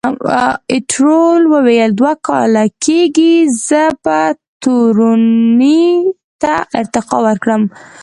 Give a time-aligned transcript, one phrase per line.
[0.71, 3.35] ایټور وویل، دوه کاله کېږي،
[3.67, 4.19] زه به
[4.61, 5.83] تورنۍ
[6.41, 7.61] ته ارتقا وکړم.